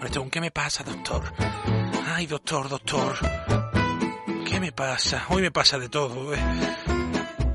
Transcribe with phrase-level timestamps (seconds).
[0.00, 1.24] Hombre, ¿qué me pasa, doctor?
[2.06, 3.16] Ay, doctor, doctor.
[4.48, 5.26] ¿Qué me pasa?
[5.30, 6.32] Hoy me pasa de todo.
[6.32, 6.38] ¿eh?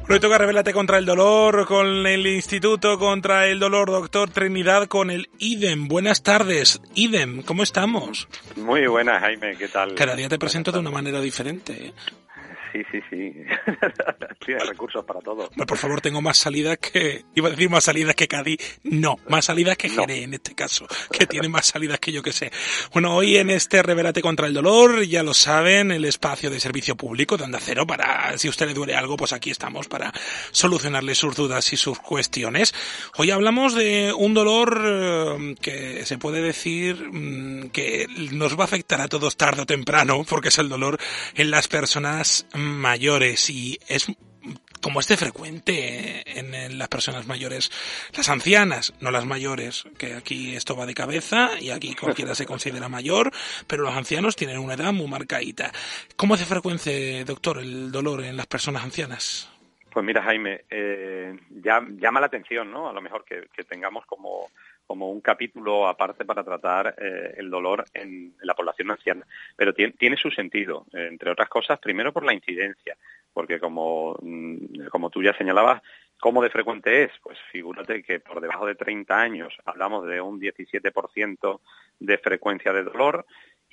[0.10, 5.10] Hoy toca Revelate contra el dolor, con el Instituto contra el Dolor, doctor Trinidad, con
[5.10, 5.88] el IDEM.
[5.88, 8.28] Buenas tardes, IDEM, ¿cómo estamos?
[8.58, 9.96] Muy buenas, Jaime, ¿qué tal?
[9.96, 11.94] Cada día te presento de una manera diferente.
[12.74, 13.34] Sí, sí, sí.
[14.46, 15.50] Tiene recursos para todo.
[15.50, 17.24] por favor, tengo más salidas que...
[17.36, 18.80] Iba a decir más salidas que Cádiz.
[18.84, 22.34] No, más salidas que Jerez en este caso, que tiene más salidas que yo que
[22.34, 22.52] sé.
[22.92, 26.98] Bueno, hoy en este Reverate contra el Dolor, ya lo saben, el espacio de servicio
[26.98, 30.12] público de Onda Cero para, si a usted le duele algo, pues aquí estamos para
[30.52, 32.74] solucionarle sus dudas y sus cuestiones.
[33.18, 38.66] Hoy hablamos de un dolor eh, que se puede decir mm, que nos va a
[38.66, 40.98] afectar a todos tarde o temprano, porque es el dolor
[41.36, 44.08] en las personas mayores y es
[44.82, 47.72] como es de frecuente en, las personas mayores,
[48.16, 52.46] las ancianas, no las mayores, que aquí esto va de cabeza y aquí cualquiera se
[52.46, 53.32] considera mayor,
[53.66, 55.72] pero los ancianos tienen una edad muy marcadita.
[56.18, 59.50] ¿Cómo es de frecuente, doctor, el dolor en las personas ancianas?
[59.94, 62.90] Pues mira, Jaime, eh, ya, llama la atención, ¿no?
[62.90, 64.50] A lo mejor que, tengamos como,
[64.86, 69.26] como un capítulo aparte para tratar eh, el dolor en, la población anciana.
[69.56, 72.98] Pero tiene, su sentido, entre otras cosas, primero por la incidencia,
[73.34, 75.82] porque como, mm, como tú ya señalabas,
[76.20, 77.12] ¿cómo de frecuente es?
[77.22, 81.62] Pues figúrate que por debajo de 30 años hablamos de un 17%
[82.00, 83.26] de frecuencia de dolor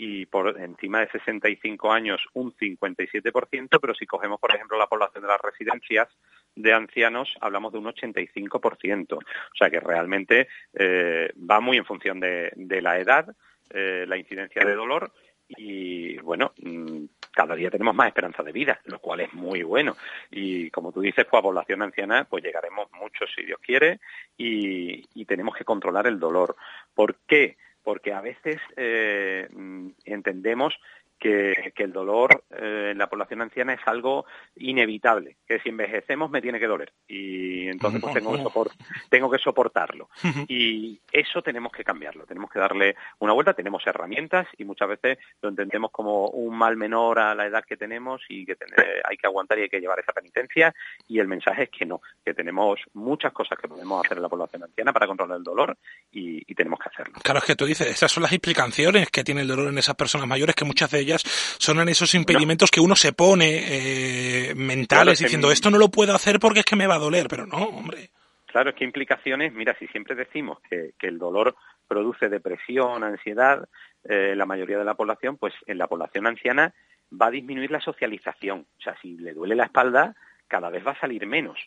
[0.03, 5.21] y por encima de 65 años un 57%, pero si cogemos, por ejemplo, la población
[5.21, 6.09] de las residencias
[6.57, 9.13] de ancianos, hablamos de un 85%.
[9.13, 9.21] O
[9.55, 13.37] sea que realmente eh, va muy en función de, la edad,
[13.69, 15.13] eh, la incidencia de dolor
[15.49, 19.99] y, bueno, mm, cada día tenemos más esperanza de vida, lo cual es muy bueno.
[20.31, 24.01] Y como tú dices, pues a población anciana, pues llegaremos mucho si Dios quiere
[24.39, 26.57] y, y tenemos que controlar el dolor.
[26.95, 27.59] ¿Por qué?
[27.83, 30.75] Porque a veces eh, mm, entendemos
[31.21, 34.25] que, el dolor eh, en la población anciana es algo
[34.57, 36.93] inevitable, que si envejecemos me tiene que doler.
[37.07, 38.71] Y entonces pues tengo que,
[39.09, 40.09] tengo que soportarlo.
[40.49, 45.19] Y eso tenemos que cambiarlo, tenemos que darle una vuelta, tenemos herramientas y muchas veces
[45.43, 48.57] lo entendemos como un mal menor a la edad que tenemos y que
[49.05, 50.75] hay que aguantar y hay que llevar esa penitencia.
[51.09, 54.29] Y el mensaje es que no, que tenemos muchas cosas que podemos hacer en la
[54.29, 55.77] población anciana para controlar el dolor
[56.13, 57.15] y, tenemos que hacerlo.
[57.23, 59.95] Claro, es que tú dices, esas son las implicaciones que tiene el dolor en esas
[59.95, 61.23] personas mayores que muchas de ellas
[61.59, 66.15] son en esos impedimentos que uno se pone eh, mentales diciendo esto no lo puedo
[66.15, 68.11] hacer porque es que me va a doler, pero no, hombre.
[68.47, 71.55] Claro, es que implicaciones, mira, si siempre decimos que, el dolor
[71.87, 73.69] produce depresión, ansiedad,
[74.05, 76.75] eh, la mayoría de la población, pues en la población anciana
[77.21, 78.67] va a disminuir la socialización.
[78.79, 80.17] O sea, si le duele la espalda,
[80.49, 81.59] cada vez va a salir menos.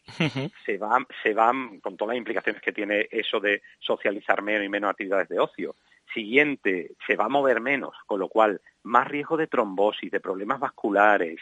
[0.65, 4.69] Se va, se van, con todas las implicaciones que tiene eso de socializar menos y
[4.69, 5.75] menos actividades de ocio.
[6.13, 10.59] Siguiente, se va a mover menos, con lo cual más riesgo de trombosis, de problemas
[10.59, 11.39] vasculares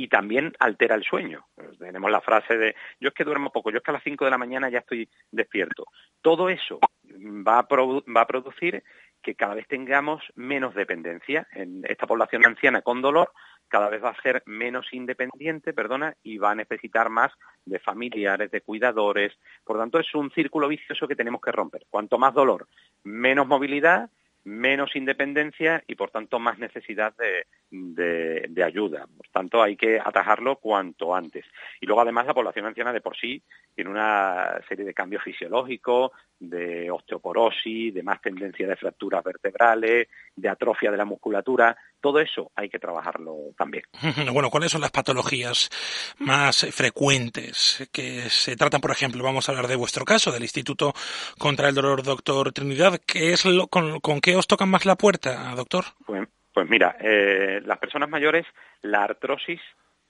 [0.00, 1.46] y también altera el sueño.
[1.78, 4.24] Tenemos la frase de yo es que duermo poco, yo es que a las 5
[4.24, 5.84] de la mañana ya estoy despierto.
[6.22, 6.80] Todo eso
[7.46, 8.82] va a, va a producir
[9.22, 11.46] que cada vez tengamos menos dependencia.
[11.52, 13.30] En esta población anciana con dolor
[13.68, 17.30] cada vez va a ser menos independiente, perdona, y va a necesitar más
[17.66, 19.34] de familiares, de cuidadores.
[19.64, 21.84] Por tanto, es un círculo vicioso que tenemos que romper.
[21.90, 22.68] Cuanto más dolor,
[23.04, 24.08] menos movilidad,
[24.44, 29.06] menos independencia y por tanto más necesidad de, de, ayuda.
[29.16, 31.44] Por tanto hay que atajarlo cuanto antes.
[31.80, 33.42] Y luego además la población anciana de por sí
[33.74, 40.48] tiene una serie de cambios fisiológicos, de osteoporosis, de más tendencia de fracturas vertebrales, de
[40.48, 41.76] atrofia de la musculatura.
[42.00, 43.84] Todo eso hay que trabajarlo también.
[44.32, 45.70] Bueno, ¿cuáles son las patologías
[46.18, 49.24] más frecuentes que se tratan, por ejemplo?
[49.24, 50.92] Vamos a hablar de vuestro caso, del Instituto
[51.38, 53.00] contra el Dolor, doctor Trinidad.
[53.06, 55.84] ¿Qué es lo, con, qué os tocan más la puerta, doctor?
[56.06, 58.46] Pues, pues mira, eh, las personas mayores,
[58.82, 59.60] la artrosis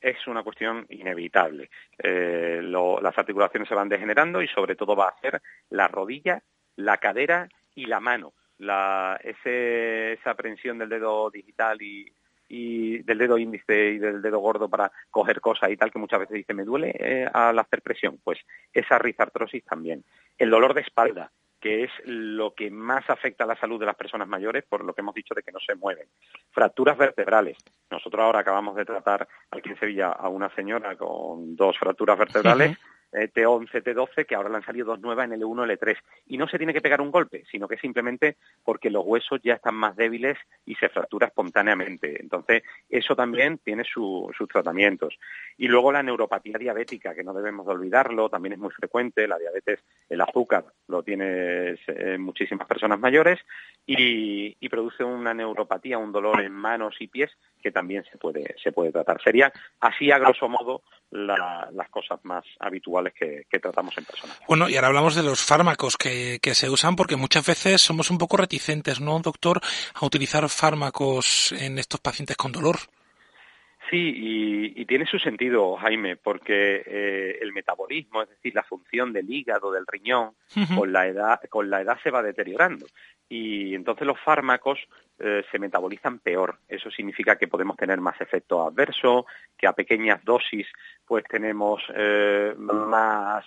[0.00, 1.70] es una cuestión inevitable.
[1.98, 6.42] Eh, las articulaciones se van degenerando y sobre todo va a ser la rodilla,
[6.76, 8.32] la cadera y la mano.
[8.60, 12.12] La, esa aprensión del dedo digital y,
[13.02, 16.34] del dedo índice y del dedo gordo para coger cosas y tal, que muchas veces
[16.34, 18.40] dice me duele eh, al hacer presión, pues
[18.72, 20.04] esa rizartrosis también.
[20.36, 21.30] El dolor de espalda,
[21.60, 24.94] que es lo que más afecta a la salud de las personas mayores, por lo
[24.94, 26.08] que hemos dicho de que no se mueven.
[26.50, 27.58] Fracturas vertebrales.
[27.90, 32.78] Nosotros ahora acabamos de tratar aquí en Sevilla a una señora con dos fracturas vertebrales.
[33.12, 35.96] T11, eh, T12, que ahora han salido dos nuevas en L1, L3.
[36.26, 39.54] Y no se tiene que pegar un golpe, sino que simplemente porque los huesos ya
[39.54, 42.20] están más débiles y se fractura espontáneamente.
[42.20, 45.18] Entonces, eso también tiene sus tratamientos.
[45.56, 49.26] Y luego la neuropatía diabética, que no debemos de olvidarlo, también es muy frecuente.
[49.26, 53.40] La diabetes, el azúcar, lo tiene eh, muchísimas personas mayores.
[53.86, 57.30] Y, produce una neuropatía, un dolor en manos y pies
[57.60, 59.20] que también se puede, se puede tratar.
[59.22, 59.50] Serían
[59.80, 64.40] así a grosso modo las cosas más habituales que, tratamos en personas.
[64.46, 68.10] Bueno, y ahora hablamos de los fármacos que, que, se usan porque muchas veces somos
[68.10, 69.60] un poco reticentes, ¿no, doctor,
[69.94, 72.76] a utilizar fármacos en estos pacientes con dolor?
[73.90, 79.28] Sí, y, tiene su sentido, Jaime, porque eh, el metabolismo, es decir, la función del
[79.28, 80.30] hígado, del riñón,
[80.76, 82.86] con la edad, con la edad se va deteriorando
[83.28, 84.78] y entonces los fármacos
[85.18, 86.58] eh, se metabolizan peor.
[86.68, 89.24] Eso significa que podemos tener más efectos adversos,
[89.56, 90.66] que a pequeñas dosis
[91.04, 93.44] pues tenemos eh, más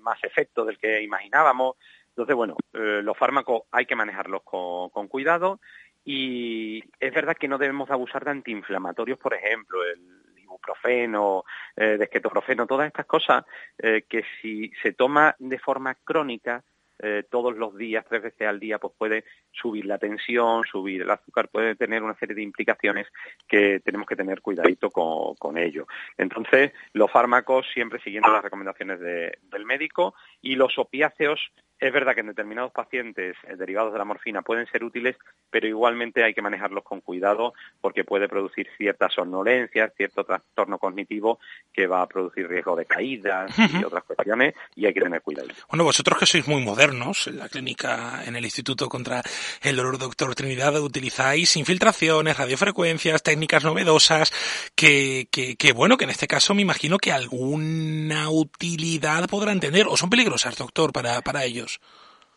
[0.00, 1.76] más efecto del que imaginábamos.
[2.08, 5.60] Entonces, bueno, los fármacos hay que manejarlos con, con cuidado
[6.08, 11.44] y es verdad que no debemos abusar de antiinflamatorios, por ejemplo, el ibuprofeno,
[11.74, 13.44] eh, desquetoprofeno, todas estas cosas
[13.76, 16.62] eh, que si se toma de forma crónica,
[17.00, 21.10] eh, todos los días, tres veces al día, pues puede subir la tensión, subir el
[21.10, 23.08] azúcar, puede tener una serie de implicaciones
[23.48, 25.88] que tenemos que tener cuidadito con, con ello.
[26.16, 32.20] Entonces, los fármacos siempre siguiendo las recomendaciones del médico y los opiáceos es verdad que
[32.20, 35.16] en determinados pacientes eh, derivados de la morfina pueden ser útiles,
[35.50, 41.38] pero igualmente hay que manejarlos con cuidado porque puede producir ciertas somnolencias, cierto trastorno cognitivo
[41.72, 45.48] que va a producir riesgo de caídas y otras cuestiones y hay que tener cuidado.
[45.68, 49.22] Bueno, vosotros que sois muy modernos en la clínica, en el Instituto contra
[49.62, 54.32] el Dolor Doctor Trinidad, utilizáis infiltraciones, radiofrecuencias, técnicas novedosas
[54.74, 59.86] que, que, que, bueno, que en este caso me imagino que alguna utilidad podrán tener
[59.88, 61.65] o son peligrosas, doctor, para, para ellos.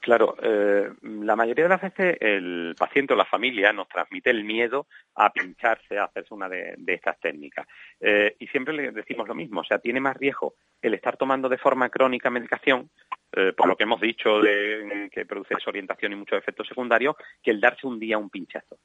[0.01, 4.45] Claro, eh, la mayoría de las veces el paciente o la familia nos transmite el
[4.45, 7.67] miedo a pincharse, a hacerse una de, estas técnicas.
[7.99, 11.49] Eh, y siempre le decimos lo mismo, o sea, tiene más riesgo el estar tomando
[11.49, 12.89] de forma crónica medicación,
[13.33, 17.51] eh, por lo que hemos dicho de, que produce desorientación y muchos efectos secundarios, que
[17.51, 18.77] el darse un día un pinchazo.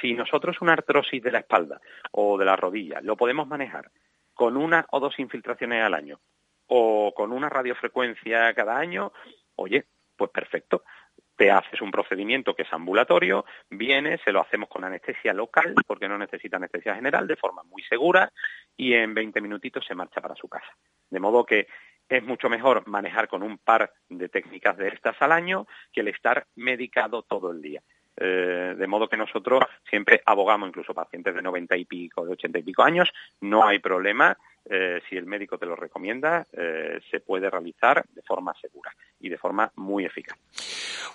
[0.00, 1.80] si nosotros una artrosis de la espalda
[2.12, 3.90] o de la rodilla lo podemos manejar
[4.34, 6.20] con una o dos infiltraciones al año,
[6.68, 9.12] o con una radiofrecuencia cada año,
[9.62, 9.86] oye,
[10.16, 10.84] pues perfecto.
[11.36, 16.08] Te haces un procedimiento que es ambulatorio, viene, se lo hacemos con anestesia local, porque
[16.08, 18.30] no necesita anestesia general, de forma muy segura,
[18.76, 20.76] y en 20 minutitos se marcha para su casa.
[21.10, 21.66] De modo que
[22.08, 26.08] es mucho mejor manejar con un par de técnicas de estas al año que el
[26.08, 27.82] estar medicado todo el día.
[28.16, 32.58] Eh, de modo que nosotros siempre abogamos, incluso pacientes de 90 y pico, de 80
[32.58, 33.08] y pico años,
[33.40, 34.36] no hay problema,
[34.68, 39.30] eh, si el médico te lo recomienda, eh, se puede realizar de forma segura y
[39.30, 40.36] de forma muy eficaz.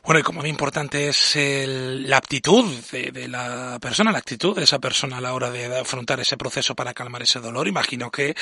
[0.04, 4.80] Bueno, y como muy importante es la aptitud de, la persona, la actitud de esa
[4.80, 8.34] persona a la hora de afrontar ese proceso para calmar ese dolor, imagino que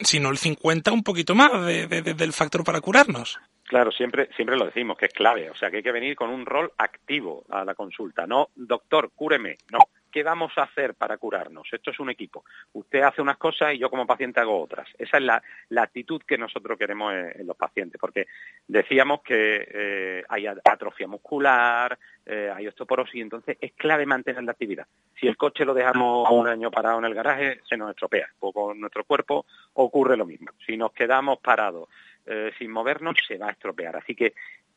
[0.00, 3.38] si no el 50, un poquito más del factor para curarnos.
[3.72, 5.48] Claro, siempre, siempre lo decimos, que es clave.
[5.48, 8.26] O sea, que hay que venir con un rol activo a la consulta.
[8.26, 9.56] No, doctor, cúreme.
[9.70, 9.78] No,
[10.10, 11.66] ¿qué vamos a hacer para curarnos?
[11.72, 12.44] Esto es un equipo.
[12.74, 14.86] Usted hace unas cosas y yo como paciente hago otras.
[14.98, 15.42] Esa es la,
[15.82, 18.26] actitud que nosotros queremos en, los pacientes, porque
[18.68, 24.86] decíamos que eh, hay atrofia muscular, eh, hay osteoporosis, entonces es clave mantener la actividad.
[25.18, 28.28] Si el coche lo dejamos un año parado en el garaje, se nos estropea.
[28.40, 30.50] O con nuestro cuerpo ocurre lo mismo.
[30.66, 31.88] Si nos quedamos parados
[32.26, 33.96] eh, sin movernos, se va a estropear.
[33.96, 34.34] Así que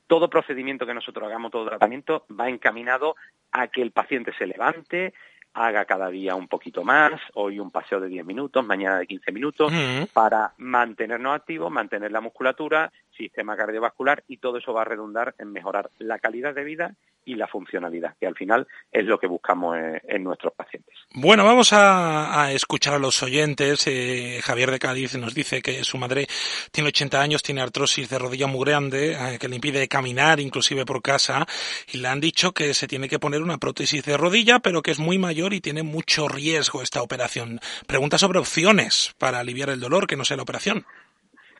[0.07, 3.15] todo procedimiento que nosotros hagamos, todo tratamiento, va encaminado
[3.51, 5.13] a que el paciente se levante,
[5.55, 9.31] haga cada día un poquito más, hoy un paseo de 10 minutos, mañana de 15
[9.31, 9.73] minutos,
[10.11, 15.53] para mantenernos activos, mantener la musculatura, sistema cardiovascular y todo eso va a redundar en
[15.53, 16.95] mejorar la calidad de vida
[17.25, 19.75] y la funcionalidad, que al final es lo que buscamos
[20.07, 20.95] en, nuestros pacientes.
[21.13, 23.87] Bueno, vamos a, escuchar a los oyentes.
[23.87, 26.27] Eh, Javier de Cádiz nos dice que su madre
[26.71, 30.85] tiene 80 años, tiene artrosis de rodilla muy grande, eh, que le impide caminar inclusive
[30.85, 31.47] por casa,
[31.91, 34.91] y le han dicho que se tiene que poner una prótesis de rodilla, pero que
[34.91, 37.59] es muy mayor y tiene mucho riesgo esta operación.
[37.87, 40.85] Pregunta sobre opciones para aliviar el dolor, que no sea la operación.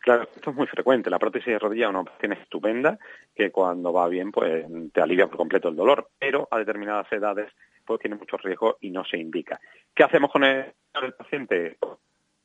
[0.05, 1.09] Claro, esto es muy frecuente.
[1.09, 2.99] La prótesis de rodilla es una opción estupenda
[3.33, 4.63] que cuando va bien pues
[4.93, 7.51] te alivia por completo el dolor, pero a determinadas edades
[7.83, 9.59] pues tiene mucho riesgo y no se indica.
[9.95, 10.73] ¿Qué hacemos con el,
[11.17, 11.77] paciente?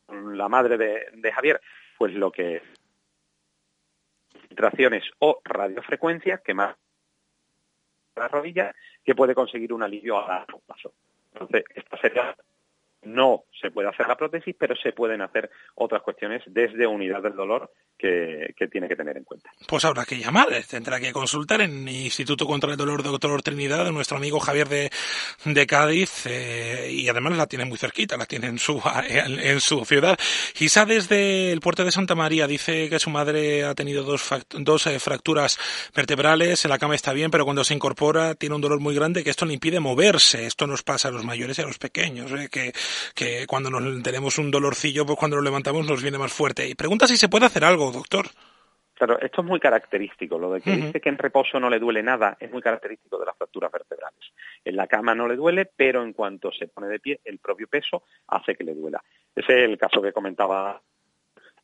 [0.06, 1.60] Con la madre de, Javier,
[1.98, 2.62] pues lo que
[4.48, 6.74] filtraciones o radiofrecuencias que más
[8.16, 10.94] la rodilla que puede conseguir un alivio a largo plazo.
[11.32, 12.36] Entonces, esta sería
[13.02, 17.34] no se puede hacer la prótesis, pero se pueden hacer otras cuestiones desde unidad del
[17.34, 19.50] dolor que, tiene que tener en cuenta.
[19.66, 24.16] Pues habrá que llamar, tendrá que consultar en Instituto contra el Dolor Doctor Trinidad, nuestro
[24.16, 28.80] amigo Javier de, Cádiz, eh, y además la tiene muy cerquita, la tiene en su,
[29.08, 30.18] en, su ciudad.
[30.58, 34.86] Isa desde el puerto de Santa María dice que su madre ha tenido dos, dos
[34.86, 35.58] eh, fracturas
[35.94, 39.24] vertebrales, en la cama está bien, pero cuando se incorpora tiene un dolor muy grande
[39.24, 40.46] que esto le impide moverse.
[40.46, 42.48] Esto nos pasa a los mayores y a los pequeños, ¿eh?
[42.50, 42.72] que,
[43.14, 46.68] que cuando nos tenemos un dolorcillo, pues cuando lo levantamos nos viene más fuerte.
[46.68, 48.26] Y pregunta si se puede hacer algo, doctor.
[49.00, 50.38] Claro, esto es muy característico.
[50.38, 53.24] Lo de que dice que en reposo no le duele nada es muy característico de
[53.24, 54.20] las fracturas vertebrales.
[54.62, 57.66] En la cama no le duele, pero en cuanto se pone de pie, el propio
[57.66, 59.02] peso hace que le duela.
[59.34, 60.82] Ese es el caso que comentaba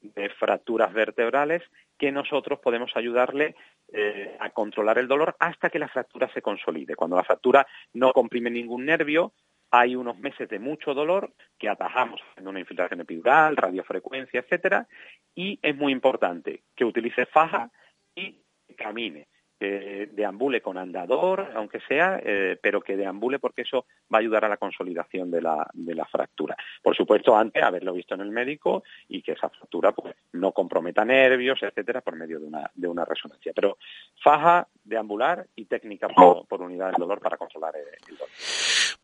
[0.00, 1.62] de fracturas vertebrales
[1.98, 3.54] que nosotros podemos ayudarle
[3.92, 6.96] eh, a controlar el dolor hasta que la fractura se consolide.
[6.96, 9.32] Cuando la fractura no comprime ningún nervio,
[9.70, 14.86] hay unos meses de mucho dolor que atajamos en una infiltración epidural, radiofrecuencia, etcétera,
[15.34, 17.70] y es muy importante que utilice faja
[18.14, 18.40] y
[18.76, 19.26] camine
[19.58, 24.44] que deambule con andador, aunque sea, eh, pero que deambule porque eso va a ayudar
[24.44, 26.56] a la consolidación de la, de la fractura.
[26.82, 31.04] Por supuesto, antes haberlo visto en el médico y que esa fractura pues, no comprometa
[31.04, 33.52] nervios, etcétera, por medio de una, de una resonancia.
[33.54, 33.78] Pero
[34.22, 38.28] faja, deambular y técnica por, unidad del dolor para consolar el, dolor.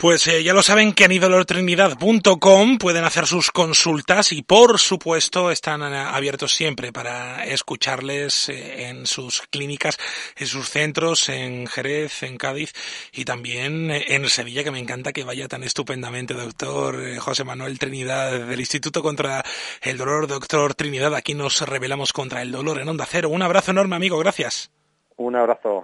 [0.02, 5.80] Pues eh, ya lo saben que anidolortrinidad.com pueden hacer sus consultas y por supuesto están
[5.82, 9.96] eh, abiertos siempre para escucharles en sus clínicas
[10.36, 12.72] en sus centros en Jerez, en Cádiz
[13.12, 17.78] y también en Sevilla, que me encanta que vaya tan estupendamente, doctor eh, José Manuel
[17.78, 19.44] Trinidad del Instituto contra
[19.82, 21.14] el Dolor, doctor Trinidad.
[21.14, 23.28] Aquí nos rebelamos contra el dolor en Onda Cero.
[23.28, 24.18] Un abrazo enorme, amigo.
[24.18, 24.72] Gracias.
[25.16, 25.80] Un abrazo.